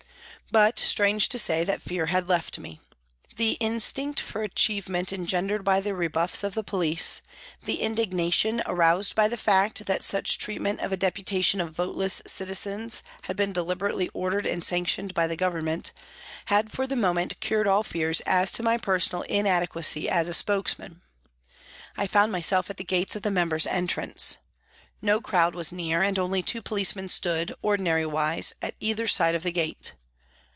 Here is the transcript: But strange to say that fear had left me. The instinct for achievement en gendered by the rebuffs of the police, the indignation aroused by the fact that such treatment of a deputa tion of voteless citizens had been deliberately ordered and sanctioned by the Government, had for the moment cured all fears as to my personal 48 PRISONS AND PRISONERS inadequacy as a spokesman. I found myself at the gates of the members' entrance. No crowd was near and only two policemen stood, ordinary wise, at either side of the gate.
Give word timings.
But 0.53 0.79
strange 0.79 1.29
to 1.29 1.39
say 1.39 1.63
that 1.63 1.81
fear 1.81 2.07
had 2.07 2.27
left 2.27 2.59
me. 2.59 2.81
The 3.37 3.51
instinct 3.61 4.19
for 4.19 4.41
achievement 4.43 5.13
en 5.13 5.25
gendered 5.25 5.63
by 5.63 5.79
the 5.79 5.95
rebuffs 5.95 6.43
of 6.43 6.55
the 6.55 6.63
police, 6.63 7.21
the 7.63 7.75
indignation 7.79 8.61
aroused 8.65 9.15
by 9.15 9.29
the 9.29 9.37
fact 9.37 9.85
that 9.85 10.03
such 10.03 10.37
treatment 10.37 10.81
of 10.81 10.91
a 10.91 10.97
deputa 10.97 11.41
tion 11.41 11.61
of 11.61 11.71
voteless 11.73 12.21
citizens 12.27 13.01
had 13.21 13.37
been 13.37 13.53
deliberately 13.53 14.09
ordered 14.13 14.45
and 14.45 14.61
sanctioned 14.61 15.13
by 15.13 15.25
the 15.25 15.37
Government, 15.37 15.93
had 16.47 16.69
for 16.69 16.85
the 16.85 16.97
moment 16.97 17.39
cured 17.39 17.65
all 17.65 17.81
fears 17.81 18.19
as 18.25 18.51
to 18.51 18.61
my 18.61 18.77
personal 18.77 19.21
48 19.21 19.27
PRISONS 19.27 19.37
AND 19.37 19.45
PRISONERS 19.69 19.95
inadequacy 19.95 20.09
as 20.09 20.27
a 20.27 20.33
spokesman. 20.37 21.01
I 21.95 22.07
found 22.07 22.33
myself 22.33 22.69
at 22.69 22.75
the 22.75 22.83
gates 22.83 23.15
of 23.15 23.21
the 23.21 23.31
members' 23.31 23.67
entrance. 23.67 24.35
No 25.01 25.21
crowd 25.21 25.55
was 25.55 25.71
near 25.71 26.01
and 26.03 26.19
only 26.19 26.43
two 26.43 26.61
policemen 26.61 27.07
stood, 27.07 27.53
ordinary 27.61 28.05
wise, 28.05 28.53
at 28.61 28.75
either 28.81 29.07
side 29.07 29.33
of 29.33 29.43
the 29.43 29.51
gate. 29.53 29.93